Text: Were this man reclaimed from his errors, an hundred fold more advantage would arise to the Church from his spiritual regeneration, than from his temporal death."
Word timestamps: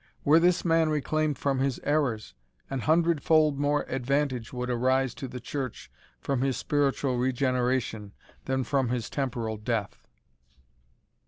Were 0.23 0.39
this 0.39 0.65
man 0.65 0.89
reclaimed 0.89 1.37
from 1.37 1.59
his 1.59 1.79
errors, 1.83 2.33
an 2.71 2.79
hundred 2.79 3.21
fold 3.21 3.59
more 3.59 3.83
advantage 3.87 4.51
would 4.51 4.67
arise 4.71 5.13
to 5.13 5.27
the 5.27 5.39
Church 5.39 5.91
from 6.19 6.41
his 6.41 6.57
spiritual 6.57 7.17
regeneration, 7.19 8.13
than 8.45 8.63
from 8.63 8.89
his 8.89 9.11
temporal 9.11 9.57
death." 9.57 10.07